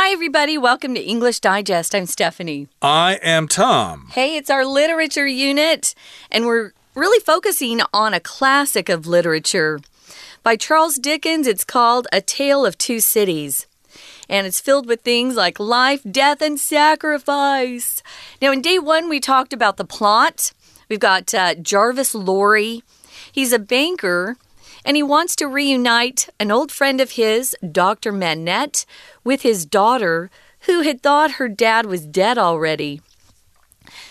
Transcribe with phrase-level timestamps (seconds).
[0.00, 0.56] Hi, everybody.
[0.56, 1.92] Welcome to English Digest.
[1.92, 2.68] I'm Stephanie.
[2.80, 4.06] I am Tom.
[4.12, 5.92] Hey, it's our literature unit,
[6.30, 9.80] and we're really focusing on a classic of literature.
[10.44, 13.66] By Charles Dickens, it's called A Tale of Two Cities.
[14.28, 18.00] And it's filled with things like life, death, and sacrifice.
[18.40, 20.52] Now, in day one, we talked about the plot.
[20.88, 22.84] We've got uh, Jarvis Lorry.
[23.32, 24.36] He's a banker
[24.88, 28.10] and he wants to reunite an old friend of his, Dr.
[28.10, 28.86] Manette,
[29.22, 30.30] with his daughter,
[30.60, 33.02] who had thought her dad was dead already.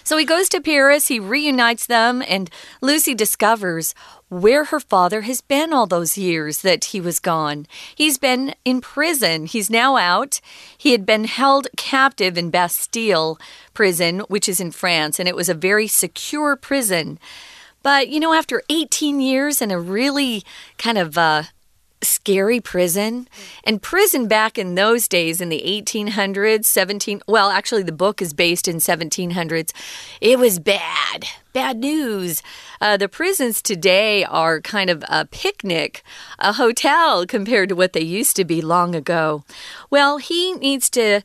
[0.04, 3.96] So he goes to Paris, he reunites them, and Lucy discovers
[4.30, 7.66] where her father has been all those years that he was gone.
[7.96, 9.48] He's been in prison.
[9.48, 10.42] He's now out.
[10.78, 13.40] He had been held captive in Bastille
[13.74, 17.18] prison, which is in France, and it was a very secure prison.
[17.88, 20.44] But, you know, after 18 years in a really
[20.78, 21.44] kind of uh,
[22.02, 23.30] scary prison,
[23.64, 28.34] and prison back in those days in the 1800s, 17, well, actually, the book is
[28.34, 29.72] based in 1700s,
[30.20, 31.28] it was bad.
[31.54, 32.44] Bad news.
[32.82, 36.04] Uh, the prisons today are kind of a picnic,
[36.40, 39.46] a hotel compared to what they used to be long ago.
[39.90, 41.22] Well, he needs to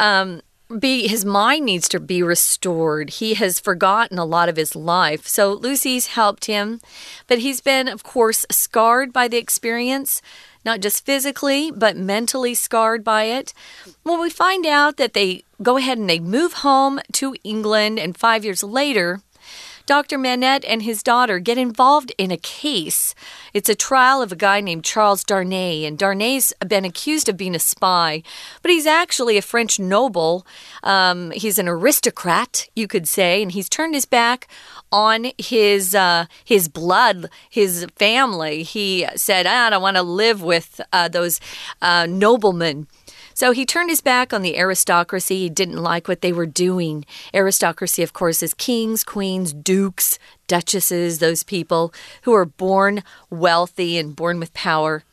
[0.00, 0.40] um,
[0.78, 3.10] be his mind needs to be restored.
[3.10, 5.26] He has forgotten a lot of his life.
[5.26, 6.80] So Lucy's helped him,
[7.26, 10.20] but he's been of course scarred by the experience,
[10.64, 13.54] not just physically, but mentally scarred by it.
[14.02, 18.16] Well, we find out that they go ahead and they move home to England and
[18.16, 19.20] 5 years later,
[19.86, 20.18] Dr.
[20.18, 23.14] Manette and his daughter get involved in a case.
[23.54, 27.54] It's a trial of a guy named Charles Darnay, and Darnay's been accused of being
[27.54, 28.24] a spy,
[28.62, 30.44] but he's actually a French noble.
[30.82, 34.48] Um, he's an aristocrat, you could say, and he's turned his back
[34.90, 38.64] on his uh, his blood, his family.
[38.64, 41.40] He said, "I don't want to live with uh, those
[41.80, 42.88] uh, noblemen."
[43.36, 45.40] So he turned his back on the aristocracy.
[45.40, 47.04] He didn't like what they were doing.
[47.34, 54.16] Aristocracy, of course, is kings, queens, dukes, duchesses, those people who are born wealthy and
[54.16, 55.04] born with power.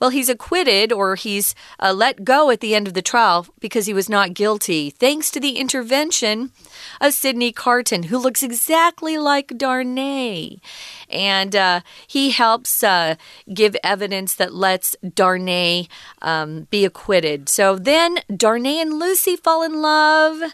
[0.00, 3.86] Well, he's acquitted or he's uh, let go at the end of the trial because
[3.86, 6.52] he was not guilty, thanks to the intervention
[7.00, 10.60] of Sydney Carton, who looks exactly like Darnay.
[11.08, 13.16] And uh, he helps uh,
[13.52, 15.88] give evidence that lets Darnay
[16.22, 17.48] um, be acquitted.
[17.48, 20.52] So then Darnay and Lucy fall in love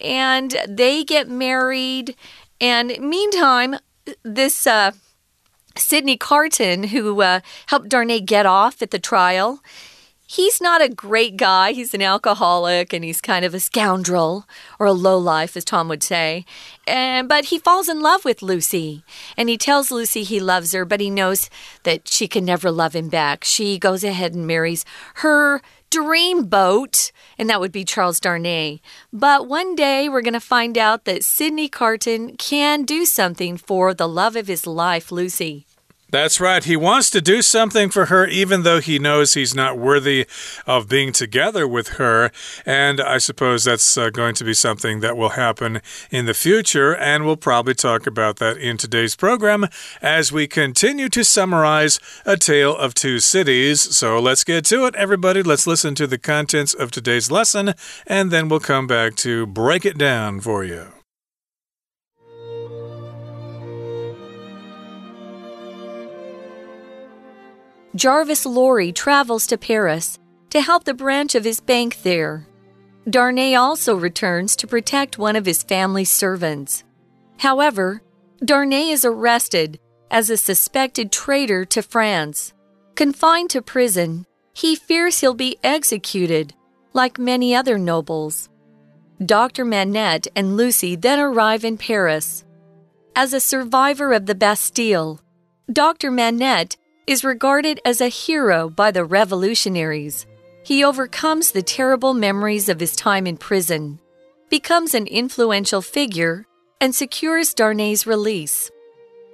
[0.00, 2.16] and they get married.
[2.60, 3.76] And meantime,
[4.22, 4.92] this uh,
[5.78, 9.60] Sydney Carton, who uh, helped Darnay get off at the trial,
[10.26, 11.72] he's not a great guy.
[11.72, 14.46] He's an alcoholic and he's kind of a scoundrel
[14.78, 16.44] or a lowlife, as Tom would say.
[16.86, 19.04] And, but he falls in love with Lucy
[19.36, 21.48] and he tells Lucy he loves her, but he knows
[21.84, 23.44] that she can never love him back.
[23.44, 24.84] She goes ahead and marries
[25.16, 28.80] her dreamboat, and that would be Charles Darnay.
[29.12, 33.94] But one day we're going to find out that Sydney Carton can do something for
[33.94, 35.65] the love of his life, Lucy.
[36.08, 36.62] That's right.
[36.62, 40.26] He wants to do something for her, even though he knows he's not worthy
[40.64, 42.30] of being together with her.
[42.64, 46.94] And I suppose that's uh, going to be something that will happen in the future.
[46.96, 49.66] And we'll probably talk about that in today's program
[50.00, 53.80] as we continue to summarize A Tale of Two Cities.
[53.96, 55.42] So let's get to it, everybody.
[55.42, 57.74] Let's listen to the contents of today's lesson,
[58.06, 60.95] and then we'll come back to break it down for you.
[67.96, 70.18] Jarvis Lorry travels to Paris
[70.50, 72.46] to help the branch of his bank there.
[73.08, 76.84] Darnay also returns to protect one of his family's servants.
[77.38, 78.02] However,
[78.44, 79.80] Darnay is arrested
[80.10, 82.52] as a suspected traitor to France.
[82.96, 86.52] Confined to prison, he fears he'll be executed,
[86.92, 88.50] like many other nobles.
[89.24, 89.64] Dr.
[89.64, 92.44] Manette and Lucy then arrive in Paris.
[93.14, 95.20] As a survivor of the Bastille,
[95.72, 96.10] Dr.
[96.10, 100.26] Manette is regarded as a hero by the revolutionaries.
[100.64, 104.00] He overcomes the terrible memories of his time in prison,
[104.50, 106.46] becomes an influential figure,
[106.80, 108.70] and secures Darnay's release.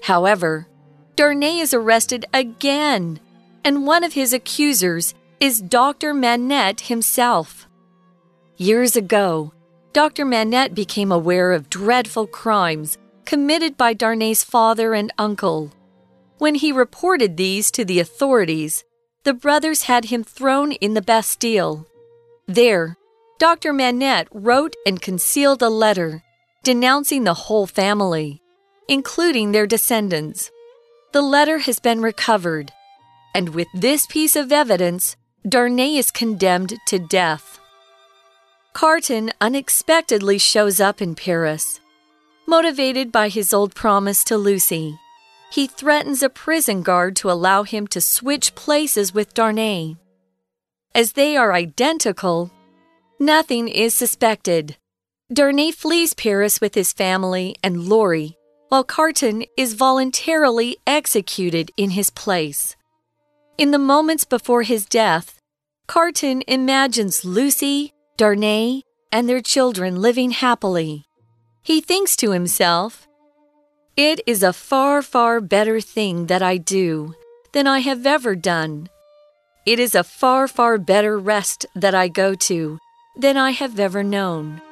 [0.02, 0.69] However,
[1.17, 3.20] Darnay is arrested again,
[3.64, 6.14] and one of his accusers is Dr.
[6.14, 7.69] Manette himself.
[8.56, 9.52] Years ago,
[9.93, 10.25] Dr.
[10.25, 15.73] Manette became aware of dreadful crimes committed by Darnay's father and uncle.
[16.43, 18.83] When he reported these to the authorities,
[19.23, 21.87] the brothers had him thrown in the Bastille.
[22.49, 22.97] There,
[23.39, 23.73] Dr.
[23.73, 26.25] Manette wrote and concealed a letter
[26.65, 28.43] denouncing the whole family,
[28.89, 30.50] including their descendants.
[31.12, 32.73] The letter has been recovered,
[33.37, 35.15] and with this piece of evidence,
[35.49, 37.61] Darnay is condemned to death.
[38.73, 41.79] Carton unexpectedly shows up in Paris.
[42.49, 44.99] Motivated by his old promise to Lucy,
[45.52, 49.96] he threatens a prison guard to allow him to switch places with Darnay.
[50.94, 52.50] As they are identical,
[53.20, 54.78] nothing is suspected.
[55.31, 58.38] Darnay flees Paris with his family and Lorry,
[58.70, 62.75] while Carton is voluntarily executed in his place.
[63.58, 65.38] In the moments before his death,
[65.87, 71.04] Carton imagines Lucy, Darnay, and their children living happily.
[71.62, 73.06] He thinks to himself,
[73.97, 77.15] It is a far, far better thing that I do
[77.53, 78.89] than I have ever done.
[79.67, 82.79] It is a far, far better rest that I go to
[83.19, 84.62] than I have ever known.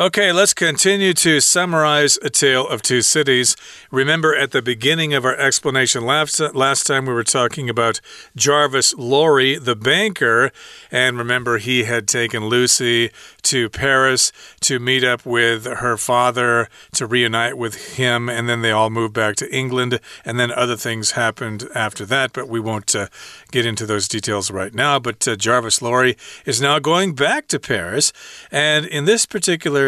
[0.00, 3.54] Okay, let's continue to summarize A Tale of Two Cities.
[3.90, 8.00] Remember, at the beginning of our explanation last, last time, we were talking about
[8.34, 10.50] Jarvis Lorry, the banker.
[10.90, 13.10] And remember, he had taken Lucy
[13.42, 18.30] to Paris to meet up with her father, to reunite with him.
[18.30, 20.00] And then they all moved back to England.
[20.24, 23.08] And then other things happened after that, but we won't uh,
[23.50, 24.98] get into those details right now.
[24.98, 26.16] But uh, Jarvis Lorry
[26.46, 28.10] is now going back to Paris.
[28.50, 29.81] And in this particular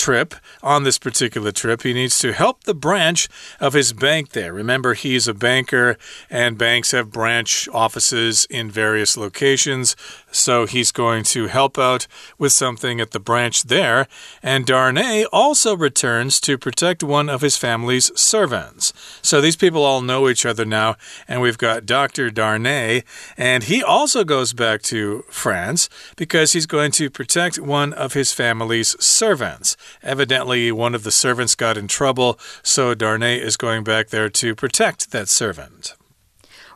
[0.00, 3.28] trip, on this particular trip, he needs to help the branch
[3.60, 4.52] of his bank there.
[4.52, 5.98] Remember, he's a banker,
[6.30, 9.94] and banks have branch offices in various locations.
[10.30, 12.06] So he's going to help out
[12.38, 14.06] with something at the branch there.
[14.42, 18.92] And Darnay also returns to protect one of his family's servants.
[19.22, 20.96] So these people all know each other now.
[21.26, 22.30] And we've got Dr.
[22.30, 23.02] Darnay.
[23.36, 28.32] And he also goes back to France because he's going to protect one of his
[28.32, 29.76] family's servants.
[30.02, 32.38] Evidently, one of the servants got in trouble.
[32.62, 35.94] So Darnay is going back there to protect that servant.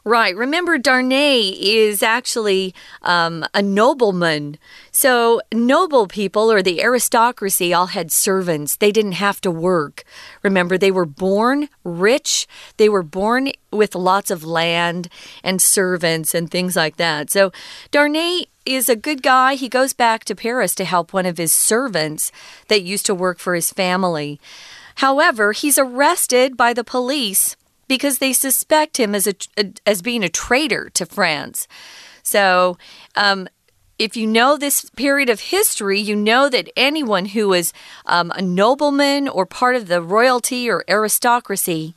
[0.07, 0.37] Right.
[0.37, 4.59] Remember, Darnay is actually um, a nobleman.
[4.91, 8.77] So, noble people or the aristocracy all had servants.
[8.77, 10.05] They didn't have to work.
[10.43, 12.47] Remember, they were born rich,
[12.77, 15.09] they were born with lots of land
[15.43, 17.31] and servants and things like that.
[17.31, 17.51] So,
[17.91, 19.55] Darnay is a good guy.
[19.55, 22.31] He goes back to Paris to help one of his servants
[22.69, 24.39] that used to work for his family.
[24.97, 27.57] However, he's arrested by the police
[27.89, 29.35] because they suspect him as a,
[29.87, 31.69] as being a traitor to France.
[32.23, 32.79] So,
[33.17, 33.49] um,
[33.97, 37.73] if you know this period of history, you know that anyone who was
[38.07, 41.95] um, a nobleman or part of the royalty or aristocracy,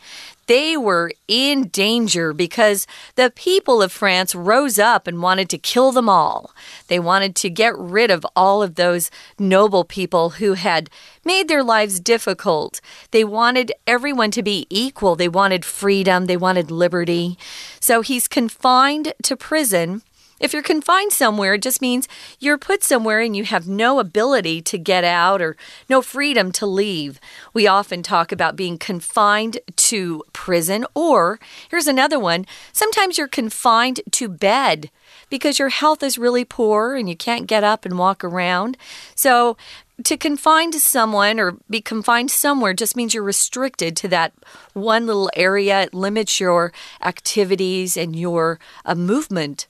[0.47, 5.91] they were in danger because the people of France rose up and wanted to kill
[5.91, 6.51] them all.
[6.87, 10.89] They wanted to get rid of all of those noble people who had
[11.23, 12.81] made their lives difficult.
[13.11, 15.15] They wanted everyone to be equal.
[15.15, 16.25] They wanted freedom.
[16.25, 17.37] They wanted liberty.
[17.79, 20.01] So he's confined to prison
[20.39, 22.07] if you're confined somewhere, it just means
[22.39, 25.55] you're put somewhere and you have no ability to get out or
[25.89, 27.19] no freedom to leave.
[27.53, 31.39] We often talk about being confined to prison, or
[31.69, 34.89] here's another one sometimes you're confined to bed
[35.29, 38.77] because your health is really poor and you can't get up and walk around.
[39.15, 39.57] So,
[40.03, 44.31] to confine to someone or be confined somewhere just means you're restricted to that
[44.73, 45.81] one little area.
[45.81, 49.65] It limits your activities and your uh, movement.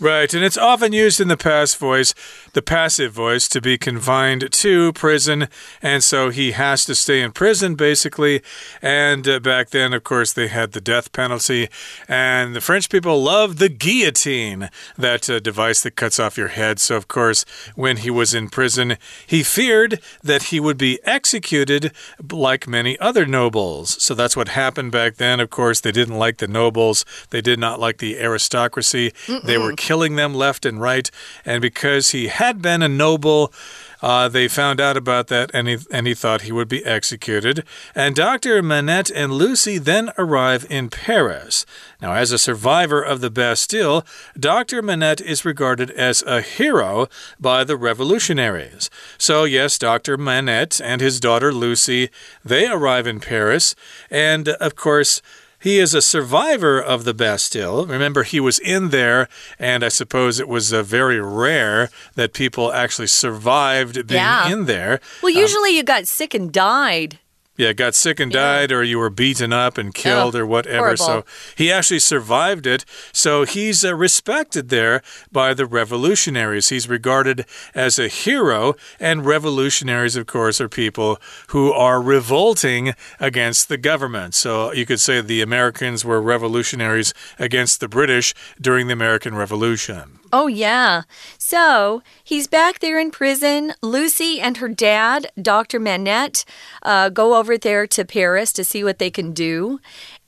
[0.00, 2.14] Right, and it's often used in the past voice,
[2.52, 5.46] the passive voice, to be confined to prison,
[5.80, 8.42] and so he has to stay in prison basically.
[8.82, 11.68] And uh, back then, of course, they had the death penalty,
[12.08, 16.80] and the French people loved the guillotine, that uh, device that cuts off your head.
[16.80, 17.44] So, of course,
[17.76, 21.92] when he was in prison, he feared that he would be executed
[22.32, 24.02] like many other nobles.
[24.02, 25.38] So that's what happened back then.
[25.38, 29.12] Of course, they didn't like the nobles, they did not like the aristocracy.
[29.26, 29.46] Mm -mm.
[29.46, 31.10] They were killing them left and right.
[31.44, 33.52] And because he had been a noble,
[34.00, 37.64] uh, they found out about that and he, and he thought he would be executed.
[37.94, 38.62] And Dr.
[38.62, 41.66] Manette and Lucy then arrive in Paris.
[42.00, 44.06] Now, as a survivor of the Bastille,
[44.40, 44.80] Dr.
[44.80, 47.06] Manette is regarded as a hero
[47.38, 48.88] by the revolutionaries.
[49.18, 50.16] So, yes, Dr.
[50.16, 52.08] Manette and his daughter Lucy,
[52.42, 53.74] they arrive in Paris.
[54.10, 55.20] And, of course,
[55.64, 57.86] he is a survivor of the Bastille.
[57.86, 62.70] Remember, he was in there, and I suppose it was uh, very rare that people
[62.70, 64.52] actually survived being yeah.
[64.52, 65.00] in there.
[65.22, 67.18] Well, um, usually um, you got sick and died
[67.56, 68.76] yeah, got sick and died, yeah.
[68.76, 70.94] or you were beaten up and killed, oh, or whatever.
[70.96, 71.04] Horrible.
[71.04, 71.24] So
[71.56, 72.84] he actually survived it.
[73.12, 76.70] So he's uh, respected there by the revolutionaries.
[76.70, 83.68] He's regarded as a hero, and revolutionaries, of course, are people who are revolting against
[83.68, 84.34] the government.
[84.34, 90.18] So you could say the Americans were revolutionaries against the British during the American Revolution.
[90.36, 91.02] Oh, yeah.
[91.38, 93.72] So he's back there in prison.
[93.82, 95.78] Lucy and her dad, Dr.
[95.78, 96.44] Manette,
[96.82, 99.78] uh, go over there to Paris to see what they can do.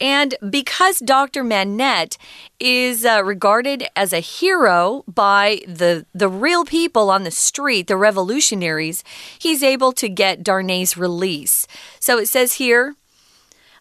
[0.00, 1.42] And because Dr.
[1.42, 2.18] Manette
[2.60, 7.96] is uh, regarded as a hero by the, the real people on the street, the
[7.96, 9.02] revolutionaries,
[9.40, 11.66] he's able to get Darnay's release.
[11.98, 12.94] So it says here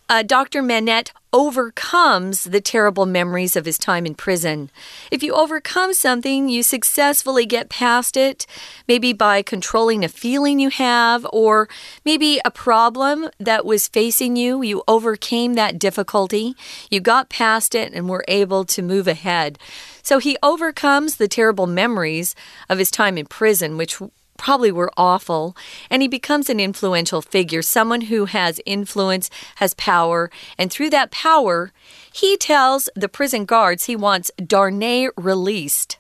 [0.07, 0.61] uh, Dr.
[0.61, 4.69] Manette overcomes the terrible memories of his time in prison.
[5.11, 8.45] If you overcome something, you successfully get past it,
[8.87, 11.67] maybe by controlling a feeling you have, or
[12.05, 14.61] maybe a problem that was facing you.
[14.61, 16.55] You overcame that difficulty,
[16.89, 19.59] you got past it, and were able to move ahead.
[20.03, 22.35] So he overcomes the terrible memories
[22.69, 23.99] of his time in prison, which
[24.37, 25.55] probably were awful.
[25.89, 31.11] And he becomes an influential figure, someone who has influence, has power, and through that
[31.11, 31.71] power,
[32.15, 35.97] he tells the prison guards he wants Darnay released.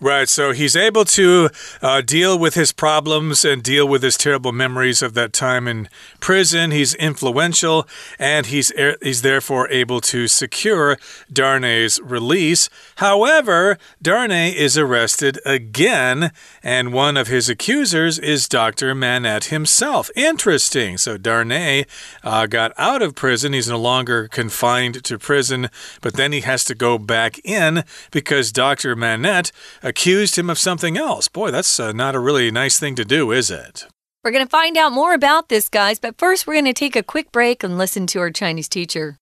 [0.00, 0.28] Right.
[0.28, 1.48] So he's able to
[1.80, 5.88] uh, deal with his problems and deal with his terrible memories of that time in
[6.20, 6.70] prison.
[6.70, 10.98] He's influential and he's, he's therefore able to secure
[11.32, 12.68] Darnay's release.
[12.96, 16.30] However, Darnay is arrested again,
[16.62, 18.94] and one of his accusers is Dr.
[18.94, 20.10] Manette himself.
[20.14, 20.98] Interesting.
[20.98, 21.86] So Darnay
[22.22, 23.54] uh, got out of prison.
[23.54, 25.55] He's no longer confined to prison,
[26.00, 28.94] but then he has to go back in because Dr.
[28.96, 31.28] Manette accused him of something else.
[31.28, 33.86] Boy, that's uh, not a really nice thing to do, is it?
[34.24, 36.96] We're going to find out more about this, guys, but first we're going to take
[36.96, 39.18] a quick break and listen to our Chinese teacher.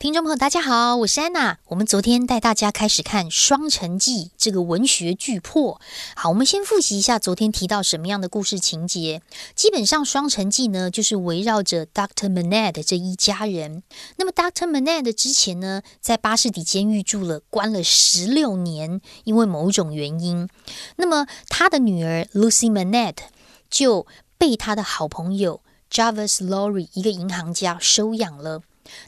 [0.00, 1.58] 听众朋友，大家好，我是安娜。
[1.66, 5.78] 我们昨天带大家开始看《双城记》这个文学巨破。
[6.16, 9.20] 好，我们先复习一下昨天提到什么样的故事情节。
[9.54, 12.32] 基本上，《双城记》呢就是围绕着 Dr.
[12.32, 13.82] Manette 这一家人。
[14.16, 14.66] 那么，Dr.
[14.66, 20.48] Manette 之前呢在巴士底监狱住了关了十六年，因为某种原因。
[20.96, 23.18] 那么，他的女儿 Lucy Manette
[23.68, 24.06] 就
[24.38, 28.62] 被他的好朋友 Jarvis Lorry 一个银行家收养了。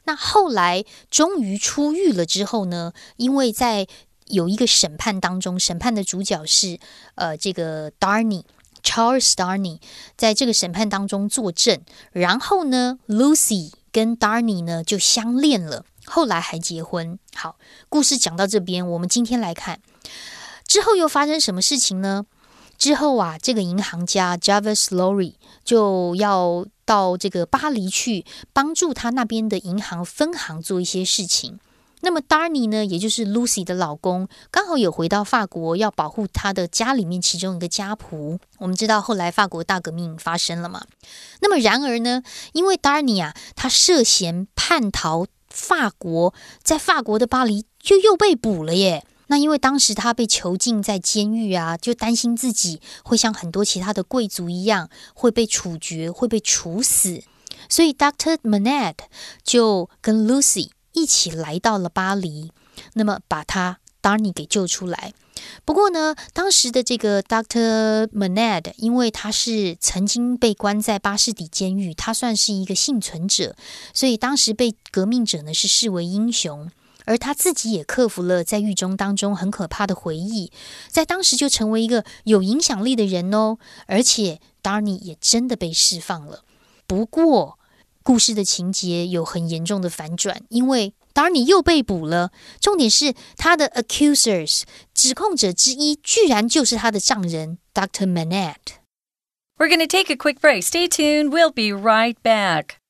[0.05, 2.93] 那后来终于出狱了之后呢？
[3.17, 3.87] 因为在
[4.27, 6.79] 有一个审判当中，审判的主角是
[7.17, 8.45] 呃这个 Darny
[8.83, 9.81] Charles Darny，
[10.17, 11.81] 在这个审判当中作证，
[12.13, 17.19] 然后呢，Lucy 跟 Darny 呢就相恋了，后来还结婚。
[17.35, 17.57] 好，
[17.89, 19.81] 故事讲到这边，我们今天来看
[20.67, 22.25] 之后又发生什么事情呢？
[22.83, 26.67] 之后啊，这个银行家 Jarvis Lorry 就要。
[26.85, 31.61] 到这个巴黎去帮助他那边的银行分行做一些事情。
[32.01, 38.37] 那么 Darny 呢，也就是 Lucy 的老公，刚好有回到法国，要保护他的家里面其中一个家仆。
[38.59, 40.83] 我们知道后来法国大革命发生了嘛？
[41.41, 46.35] 那么然而呢，因为 Darny 啊，他涉嫌叛逃法国，
[46.65, 49.07] 在法国的巴黎就又被捕了耶。
[49.33, 57.23] 那因为当时他被囚禁在监狱啊，就担心自己会像很多其他的贵族一样会被处决、会被处死，
[57.67, 59.07] 所以 Doctor Manette
[59.43, 62.53] 就跟 Lucy 一起来到了巴黎，
[62.93, 65.15] 那么把他 Darny 给救出来。
[65.65, 73.57] 不过呢，当时的这个 Doctor Manette 因为他是曾经被关在巴士底监狱，他算是一个幸存者，
[73.95, 76.71] 所以当时被革命者呢是视为英雄。
[77.05, 80.53] 而他自己也克服了在狱中当中很可怕的回忆，
[80.89, 83.59] 在当时就成为一个有影响力的人哦。
[83.87, 86.45] 而且 Darny 也真的被释放了。
[86.87, 87.59] 不过，
[88.03, 92.31] 故事的情节有很严重的反转，因为 Darny 又被捕了。
[92.61, 98.07] 重点是他的 accusers 指控者之一，居然就是他的丈人 Dr.
[98.07, 98.81] Manette。
[99.59, 100.63] We're going to take a quick break.
[100.63, 101.31] Stay tuned.
[101.31, 102.82] We'll be right back.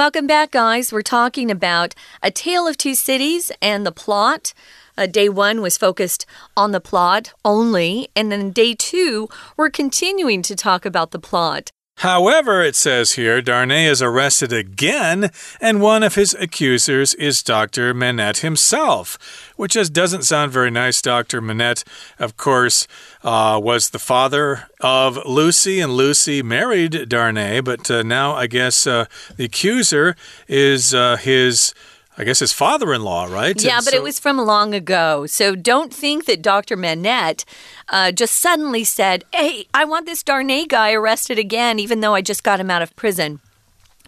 [0.00, 0.94] Welcome back, guys.
[0.94, 4.54] We're talking about A Tale of Two Cities and the plot.
[4.96, 6.24] Uh, day one was focused
[6.56, 9.28] on the plot only, and then day two,
[9.58, 11.70] we're continuing to talk about the plot.
[12.00, 15.30] However, it says here, Darnay is arrested again,
[15.60, 17.92] and one of his accusers is Dr.
[17.92, 19.18] Manette himself,
[19.56, 21.02] which just doesn't sound very nice.
[21.02, 21.42] Dr.
[21.42, 21.84] Manette,
[22.18, 22.88] of course,
[23.22, 28.86] uh, was the father of Lucy, and Lucy married Darnay, but uh, now I guess
[28.86, 29.04] uh,
[29.36, 30.16] the accuser
[30.48, 31.74] is uh, his.
[32.20, 33.58] I guess his father in law, right?
[33.62, 35.24] Yeah, and but so it was from long ago.
[35.24, 36.76] So don't think that Dr.
[36.76, 37.46] Manette
[37.88, 42.20] uh, just suddenly said, Hey, I want this Darnay guy arrested again, even though I
[42.20, 43.40] just got him out of prison.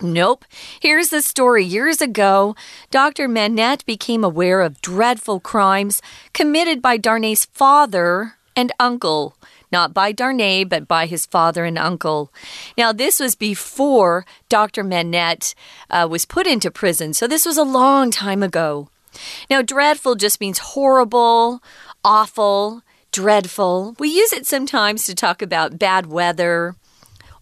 [0.02, 0.45] Nope.
[0.78, 1.64] Here's the story.
[1.64, 2.54] Years ago,
[2.90, 3.28] Dr.
[3.28, 6.02] Manette became aware of dreadful crimes
[6.35, 9.38] committed by Darnay's father and uncle
[9.73, 12.33] not by Darnay, but by his father and uncle.
[12.76, 14.85] Now, this was before Dr.
[14.85, 15.55] Manette
[15.91, 18.88] uh, was put into prison, so this was a long time ago.
[19.50, 21.62] Now, dreadful just means horrible,
[22.05, 23.95] awful, dreadful.
[23.99, 26.76] We use it sometimes to talk about bad weather.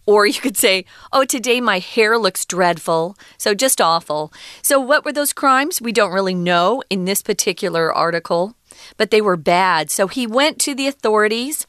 [0.07, 3.17] Or you could say, oh, today my hair looks dreadful.
[3.39, 4.33] So just awful.
[4.63, 5.81] So, what were those crimes?
[5.81, 8.57] We don't really know in this particular article,
[8.97, 9.91] but they were bad.
[9.91, 11.67] So, he went to the authorities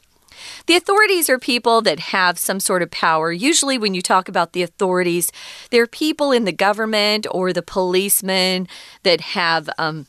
[0.65, 3.31] the authorities are people that have some sort of power.
[3.31, 5.31] Usually, when you talk about the authorities,
[5.69, 8.67] they're people in the government or the policemen
[9.03, 9.69] that have.
[9.77, 10.07] Um,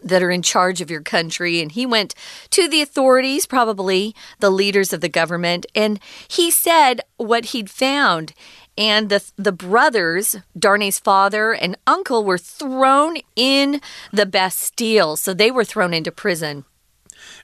[0.00, 1.60] that are in charge of your country.
[1.60, 2.14] And he went
[2.50, 5.98] to the authorities, probably the leaders of the government, and
[6.28, 8.32] he said what he'd found.
[8.76, 13.80] And the, the brothers, Darnay's father and uncle, were thrown in
[14.12, 15.16] the Bastille.
[15.16, 16.64] So they were thrown into prison.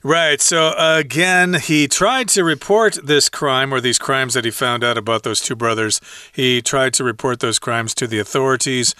[0.03, 0.39] Right.
[0.41, 4.97] So again, he tried to report this crime or these crimes that he found out
[4.97, 5.99] about those two brothers.
[6.31, 8.93] He tried to report those crimes to the authorities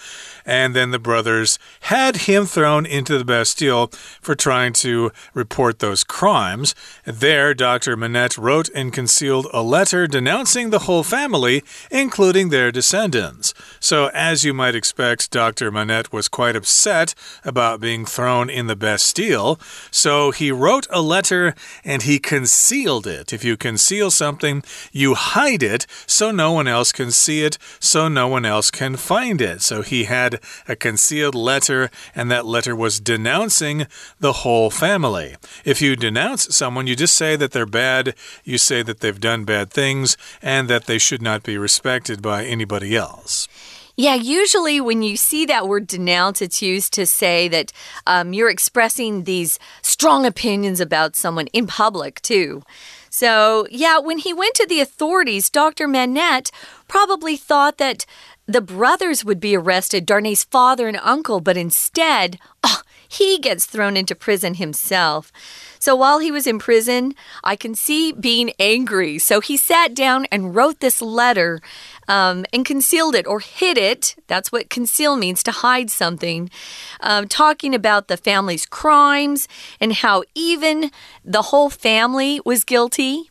[0.46, 3.88] and then the brothers had him thrown into the Bastille
[4.20, 6.74] for trying to report those crimes.
[7.04, 7.96] There, Dr.
[7.96, 13.52] Manette wrote and concealed a letter denouncing the whole family, including their descendants.
[13.80, 15.72] So, as you might expect, Dr.
[15.72, 19.58] Manette was quite upset about being thrown in the Bastille.
[19.90, 23.32] So, he wrote a letter and he concealed it.
[23.32, 24.62] If you conceal something,
[24.92, 28.96] you hide it so no one else can see it, so no one else can
[28.96, 29.62] find it.
[29.62, 30.35] So, he had
[30.68, 33.86] a concealed letter, and that letter was denouncing
[34.20, 35.36] the whole family.
[35.64, 38.14] If you denounce someone, you just say that they're bad,
[38.44, 42.44] you say that they've done bad things, and that they should not be respected by
[42.44, 43.48] anybody else.
[43.98, 47.72] Yeah, usually when you see that word denounce, it's used to say that
[48.06, 52.62] um, you're expressing these strong opinions about someone in public, too.
[53.08, 55.88] So, yeah, when he went to the authorities, Dr.
[55.88, 56.50] Manette
[56.88, 58.04] probably thought that
[58.46, 63.96] the brothers would be arrested, Darnay's father and uncle, but instead, oh, he gets thrown
[63.96, 65.32] into prison himself.
[65.78, 69.18] So while he was in prison, I can see being angry.
[69.18, 71.60] So he sat down and wrote this letter
[72.08, 74.16] um, and concealed it or hid it.
[74.26, 76.50] That's what conceal means to hide something.
[77.00, 79.48] Um, talking about the family's crimes
[79.80, 80.90] and how even
[81.24, 83.30] the whole family was guilty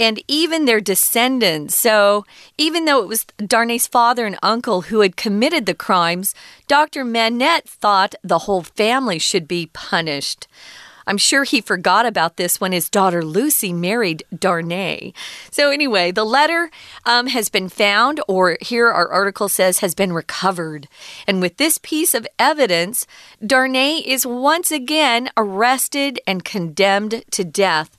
[0.00, 1.76] and even their descendants.
[1.76, 2.24] So,
[2.56, 6.34] even though it was Darnay's father and uncle who had committed the crimes,
[6.66, 7.04] Dr.
[7.04, 10.48] Manette thought the whole family should be punished.
[11.06, 15.12] I'm sure he forgot about this when his daughter Lucy married Darnay.
[15.50, 16.70] So, anyway, the letter
[17.04, 20.88] um, has been found, or here our article says has been recovered.
[21.26, 23.06] And with this piece of evidence,
[23.44, 27.96] Darnay is once again arrested and condemned to death.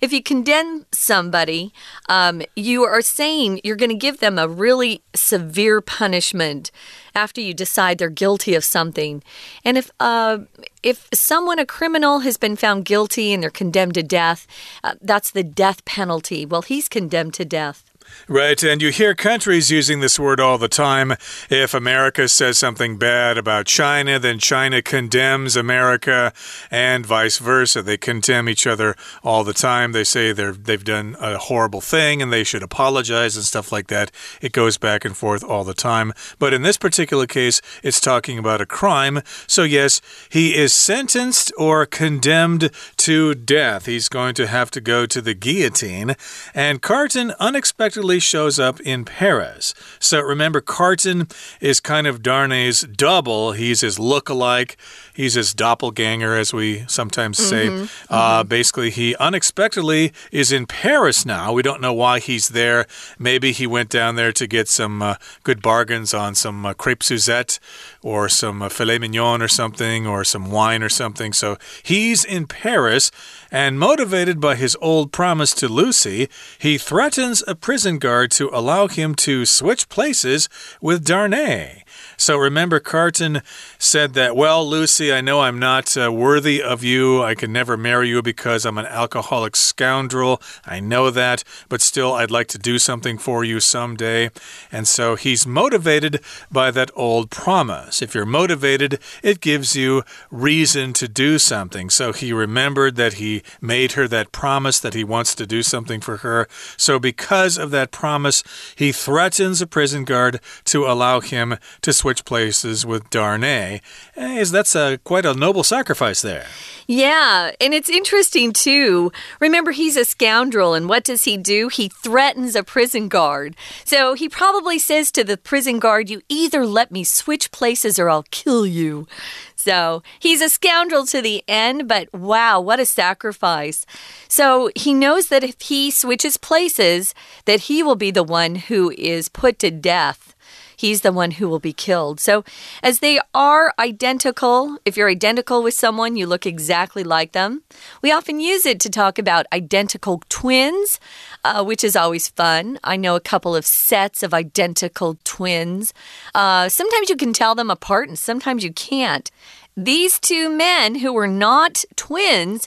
[0.00, 1.72] If you condemn somebody,
[2.08, 6.70] um, you are saying you're going to give them a really severe punishment
[7.14, 9.22] after you decide they're guilty of something.
[9.64, 10.38] And if uh,
[10.82, 14.46] if someone, a criminal, has been found guilty and they're condemned to death,
[14.84, 16.44] uh, that's the death penalty.
[16.44, 17.85] Well, he's condemned to death.
[18.28, 21.12] Right, and you hear countries using this word all the time.
[21.48, 26.32] If America says something bad about China, then China condemns America,
[26.70, 27.82] and vice versa.
[27.82, 29.92] They condemn each other all the time.
[29.92, 33.86] They say they're they've done a horrible thing and they should apologize and stuff like
[33.88, 34.10] that.
[34.40, 36.12] It goes back and forth all the time.
[36.38, 39.22] But in this particular case, it's talking about a crime.
[39.46, 42.70] So yes, he is sentenced or condemned
[43.06, 43.86] to death.
[43.86, 46.16] He's going to have to go to the guillotine.
[46.52, 49.74] And Carton unexpectedly shows up in Paris.
[50.00, 51.28] So remember, Carton
[51.60, 53.52] is kind of Darnay's double.
[53.52, 54.76] He's his look-alike.
[55.16, 57.68] He's his doppelganger, as we sometimes say.
[57.68, 57.88] Mm -hmm.
[58.10, 58.48] Uh, mm -hmm.
[58.48, 61.56] Basically, he unexpectedly is in Paris now.
[61.56, 62.86] We don't know why he's there.
[63.18, 67.02] Maybe he went down there to get some uh, good bargains on some uh, crepe
[67.04, 67.58] Suzette
[68.02, 71.34] or some uh, filet mignon or something or some wine or something.
[71.34, 73.10] So he's in Paris Paris,
[73.50, 78.86] and motivated by his old promise to Lucy, he threatens a prison guard to allow
[78.86, 80.48] him to switch places
[80.80, 81.84] with Darnay.
[82.16, 83.42] So remember, Carton
[83.78, 87.22] said that, Well, Lucy, I know I'm not uh, worthy of you.
[87.22, 90.40] I can never marry you because I'm an alcoholic scoundrel.
[90.64, 94.30] I know that, but still, I'd like to do something for you someday.
[94.72, 98.00] And so he's motivated by that old promise.
[98.00, 101.90] If you're motivated, it gives you reason to do something.
[101.90, 106.00] So he remembered that he made her that promise that he wants to do something
[106.00, 106.48] for her.
[106.76, 108.42] So because of that promise,
[108.74, 113.80] he threatens a prison guard to allow him to switch places with Darnay.
[114.14, 116.46] Hey, that's a quite a noble sacrifice there.
[116.86, 119.10] Yeah, and it's interesting too.
[119.40, 121.68] Remember, he's a scoundrel, and what does he do?
[121.68, 123.56] He threatens a prison guard.
[123.84, 128.08] So he probably says to the prison guard, You either let me switch places or
[128.08, 129.08] I'll kill you.
[129.56, 133.84] So he's a scoundrel to the end, but wow, what a sacrifice.
[134.28, 137.14] So he knows that if he switches places,
[137.46, 140.35] that he will be the one who is put to death
[140.76, 142.20] he's the one who will be killed.
[142.20, 142.44] So,
[142.82, 147.62] as they are identical, if you're identical with someone, you look exactly like them.
[148.02, 151.00] We often use it to talk about identical twins,
[151.44, 152.78] uh, which is always fun.
[152.84, 155.94] I know a couple of sets of identical twins.
[156.34, 159.30] Uh, sometimes you can tell them apart, and sometimes you can't.
[159.76, 162.66] These two men who were not twins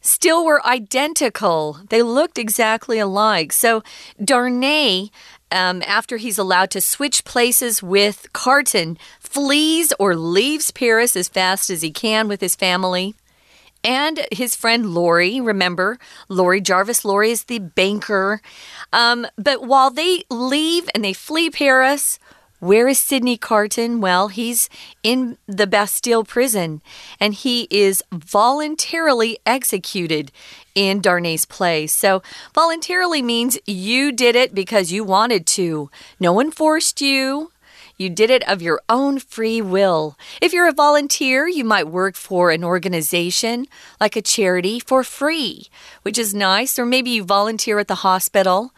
[0.00, 1.78] still were identical.
[1.88, 3.52] They looked exactly alike.
[3.52, 3.82] So
[4.22, 5.10] Darnay
[5.52, 11.70] um, after he's allowed to switch places with Carton, flees or leaves Paris as fast
[11.70, 13.14] as he can with his family.
[13.82, 17.04] And his friend Lorry, remember, Lorry Jarvis.
[17.04, 18.42] Lorry is the banker.
[18.92, 22.18] Um, but while they leave and they flee Paris,
[22.60, 24.00] where is Sydney Carton?
[24.00, 24.68] Well, he's
[25.02, 26.82] in the Bastille prison
[27.18, 30.30] and he is voluntarily executed
[30.74, 31.94] in Darnay's place.
[31.94, 32.22] So,
[32.54, 35.90] voluntarily means you did it because you wanted to.
[36.20, 37.50] No one forced you.
[37.96, 40.16] You did it of your own free will.
[40.40, 43.66] If you're a volunteer, you might work for an organization
[44.00, 45.66] like a charity for free,
[46.00, 46.78] which is nice.
[46.78, 48.72] Or maybe you volunteer at the hospital.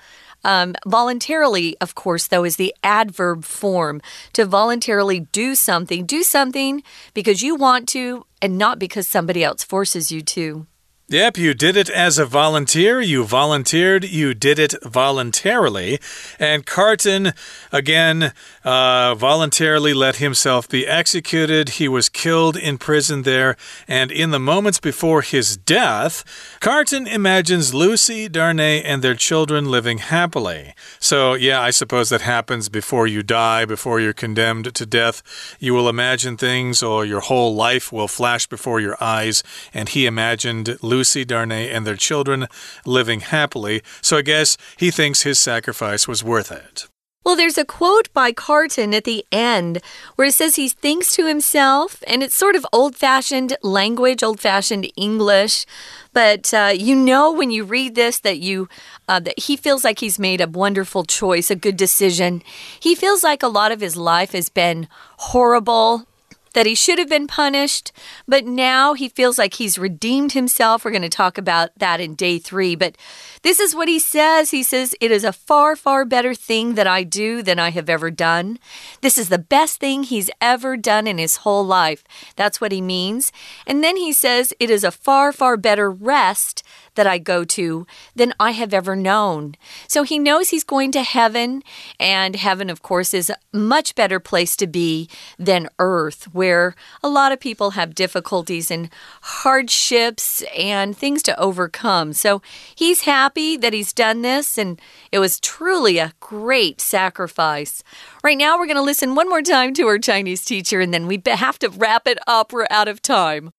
[0.45, 4.01] Um, voluntarily, of course, though, is the adverb form.
[4.35, 6.83] To voluntarily do something, do something
[7.15, 10.67] because you want to and not because somebody else forces you to.
[11.13, 12.99] Yep, you did it as a volunteer.
[12.99, 14.03] You volunteered.
[14.03, 15.99] You did it voluntarily.
[16.39, 17.35] And Carton,
[17.71, 18.33] again,
[18.65, 21.69] uh, voluntarily let himself be executed.
[21.81, 23.59] He was killed in prison there.
[23.87, 26.25] And in the moments before his death,
[26.61, 30.73] Carton imagines Lucy, Darnay, and their children living happily.
[30.99, 35.23] So, yeah, I suppose that happens before you die, before you're condemned to death.
[35.61, 39.43] You will imagine things, or your whole life will flash before your eyes.
[39.75, 41.02] And he imagined Lucy.
[41.03, 42.47] Lucy Darnay and their children
[42.87, 46.87] living happily, so I guess he thinks his sacrifice was worth it.
[47.25, 49.81] Well, there's a quote by Carton at the end
[50.15, 54.39] where it says he thinks to himself, and it's sort of old fashioned language, old
[54.39, 55.67] fashioned English.
[56.13, 58.69] But uh, you know when you read this that you
[59.09, 62.45] uh, that he feels like he's made a wonderful choice, a good decision.
[62.79, 64.87] He feels like a lot of his life has been
[65.17, 66.07] horrible,
[66.53, 67.93] that he should have been punished,
[68.27, 70.85] but now he feels like he's redeemed himself.
[70.85, 72.75] We're going to talk about that in day three.
[72.75, 72.97] But
[73.43, 76.87] this is what he says He says, It is a far, far better thing that
[76.87, 78.59] I do than I have ever done.
[79.01, 82.05] This is the best thing he's ever done in his whole life.
[82.37, 83.33] That's what he means.
[83.67, 86.63] And then he says, It is a far, far better rest
[86.95, 89.55] that I go to than I have ever known.
[89.89, 91.63] So he knows he's going to heaven,
[91.99, 97.09] and heaven, of course, is a much better place to be than earth, where a
[97.09, 98.91] lot of people have difficulties and
[99.23, 102.13] hardships and things to overcome.
[102.13, 102.43] So
[102.75, 107.83] he's happy that he's done this, and it was truly a great sacrifice.
[108.23, 111.07] Right now, we're going to listen one more time to our Chinese teacher, and then
[111.07, 112.53] we have to wrap it up.
[112.53, 113.53] We're out of time.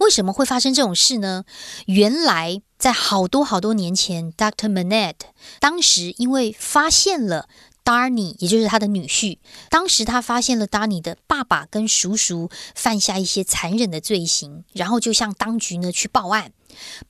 [0.00, 1.44] 为什么会发生这种事呢？
[1.86, 4.70] 原来在好多好多年前，Dr.
[4.70, 5.14] Manette
[5.60, 7.48] 当时因为发现了
[7.84, 16.52] Darny，也就是他的女婿，当时他发现了 Darny 的爸爸跟叔叔犯下一些残忍的罪行，然后就向当局呢去报案。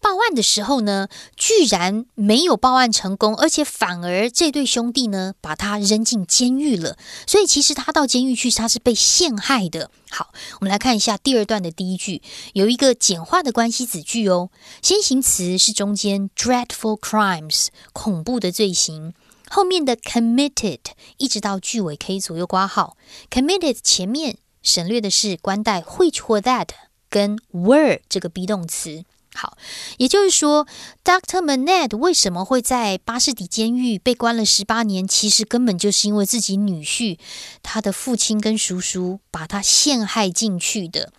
[0.00, 6.96] 报案的时候呢，居然没有报案成功，而且反而这对兄弟呢把他扔进监狱了。
[7.26, 9.90] 所以其实他到监狱去，他是被陷害的。
[10.10, 14.50] 好，我们来看一下第二段的第一句，有一个简化的关系子句哦。
[14.82, 19.14] 先行词是中间 dreadful crimes 恐怖的罪行，
[19.48, 20.80] 后面的 committed
[21.18, 22.96] 一直到句尾可以左右挂号。
[23.30, 26.68] committed 前面省略的是关带 which 或 that
[27.08, 29.04] 跟 were 这个 be 动词。
[29.34, 29.56] 好，
[29.98, 30.66] 也就是说
[31.04, 31.38] ，Dr.
[31.38, 35.06] Manette 为什么会在巴士底监狱被关了十八年？
[35.06, 37.18] 其实根本就是因为自己女婿
[37.62, 41.12] 他的父亲跟叔叔把他陷害进去的。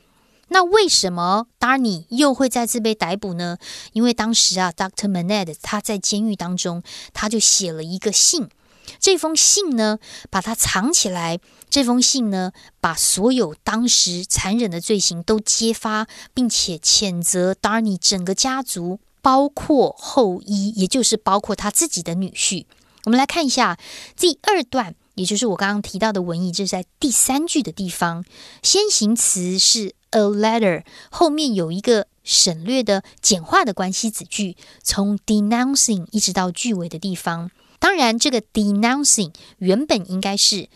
[0.49, 3.57] 那为什么 Darny 又会再次被逮捕呢？
[3.93, 5.09] 因为当时啊，Dr.
[5.09, 8.49] Manette 他在监狱当中，他就写了一个信。
[8.99, 11.39] 这封信呢，把它藏起来。
[11.69, 22.65] 这封信呢，把所有当时残忍的罪行都揭发，并且谴责 Darny 整个家族，包括后裔，也就是包括他自己的女婿。
[23.05, 23.79] 我们来看一下
[24.17, 28.25] 第二段，也就是我刚刚提到的文意，这是在第三句的地方。
[28.61, 37.49] 先行词是 a letter，后面有一个省略的简化的关系子句，从 denouncing 一直到句尾的地方。
[37.81, 40.69] 当然，这个 denouncing 原本应该是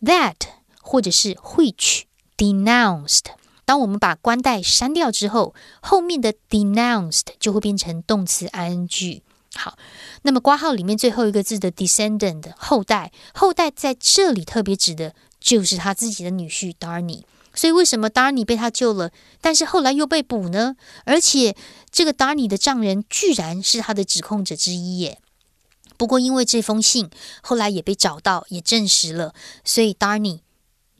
[0.00, 0.36] that
[0.80, 2.02] 或者是 which
[2.36, 3.24] denounced。
[3.64, 9.22] 当我们把冠带删掉之后，后面的 denounced 就会变成动词 ing。
[9.54, 9.76] 好，
[10.22, 17.24] 那么挂号里面最后一个字的 descendant 后代，后代在这里特别指的就是他自己的女婿 Darny。
[17.54, 20.76] 所以为什么 Darny 被他救了，但是后来又被捕呢？
[21.04, 21.56] 而且
[21.90, 25.18] 这个 Darny 的丈人居然是他的指控者之一耶！
[25.96, 27.10] 不过，因为这封信
[27.42, 30.40] 后来也被找到，也证实了，所以 Darny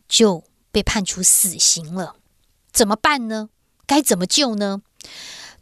[0.09, 2.17] 就被判处死刑了。
[2.73, 3.49] 怎么办呢？
[3.87, 4.83] 该怎么救呢？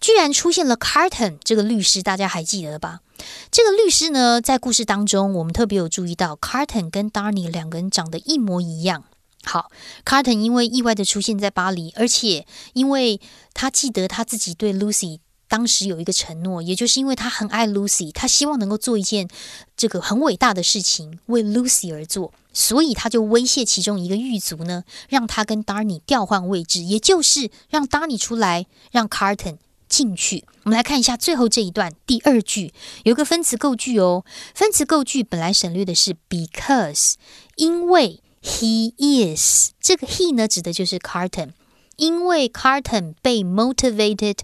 [0.01, 3.01] 居然出现了 Carton 这个律师，大家还记得吧？
[3.51, 9.05] 这个律师呢，在故事当中，我们特别有注意到，Carton 跟 Darny 两个人长得一模一样。
[9.43, 9.71] 好
[10.05, 13.21] ，Carton 因为意外的出现在巴黎，而且因为
[13.53, 15.21] 他记得他自己对 Lucy。
[15.51, 19.29] 当时有一个承诺，也就是因为他很爱 Lucy，他希望能够做一件
[19.77, 29.57] 这个很伟大的事情，为 Lucy 而做，所以他就威胁其中一个狱卒呢，让他跟 Darny 调换位置，也就是让 Darny 出来，让 Carton
[29.89, 30.45] 进去。
[30.63, 34.25] 我们来看一下最后这一段第二句，有个分词构句哦。
[34.55, 37.15] 分词构句本来省略的是 because，
[37.57, 41.51] 因为 he is 这个 he 呢指的就是 Carton，
[41.97, 44.37] 因为 Carton 被 motivated。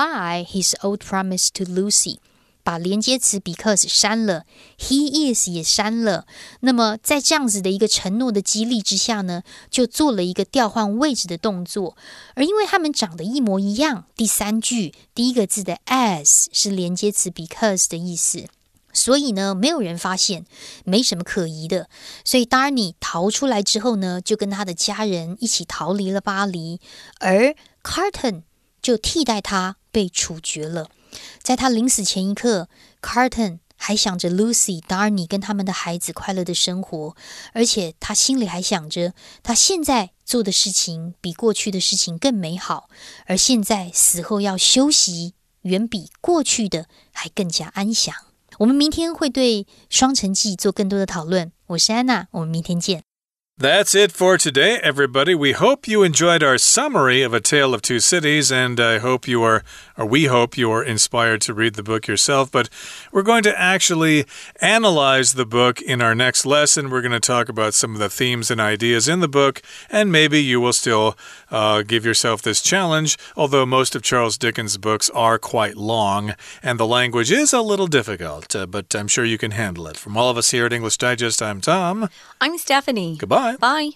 [0.00, 2.16] By his old promise to Lucy，
[2.62, 4.46] 把连接词 because 删了
[4.78, 6.26] ，he is 也删了。
[6.60, 11.98] 那么在这样子的一个承诺的激励之下呢，就做了一个调换位置的动作。
[12.34, 18.46] 而因为他们长得一模一样，第三句第一个字的 as 是连接词 because 的意思，
[18.94, 20.46] 所以呢，没有人发现，
[20.84, 21.90] 没什么可疑的。
[22.24, 26.80] 所以 Darny 逃出来之后呢，就跟他的家人一起逃离了巴黎，
[27.18, 28.44] 而 Carton
[28.80, 29.76] 就替代他。
[29.90, 30.88] 被处决了。
[31.42, 32.68] 在他临死前一刻
[33.02, 37.16] ，Carton 还想着 Lucy、Darny 跟他们的孩子快乐的生活，
[37.52, 42.88] 而且他心里还想着，他现在做的事情比过去的事情更美好，
[43.26, 48.14] 而现在死后要休息，远比过去的还更加安详。
[48.58, 51.50] 我们明天会对《双城记》做更多的讨论。
[51.68, 53.09] 我是安娜，我们明天见。
[53.60, 55.34] That's it for today, everybody.
[55.34, 59.28] We hope you enjoyed our summary of A Tale of Two Cities, and I hope
[59.28, 59.62] you are,
[59.98, 62.50] or we hope you are inspired to read the book yourself.
[62.50, 62.70] But
[63.12, 64.24] we're going to actually
[64.62, 66.88] analyze the book in our next lesson.
[66.88, 70.10] We're going to talk about some of the themes and ideas in the book, and
[70.10, 71.18] maybe you will still
[71.50, 76.80] uh, give yourself this challenge, although most of Charles Dickens' books are quite long, and
[76.80, 79.98] the language is a little difficult, uh, but I'm sure you can handle it.
[79.98, 82.08] From all of us here at English Digest, I'm Tom.
[82.40, 83.18] I'm Stephanie.
[83.18, 83.49] Goodbye.
[83.58, 83.90] Bye.